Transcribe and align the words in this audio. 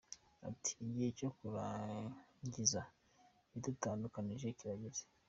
Ati: 0.49 0.71
“Igihe 0.85 1.09
cyo 1.19 1.29
kurangiza 1.37 2.81
ibidutandukanije 3.47 4.47
kirageze. 4.57 5.03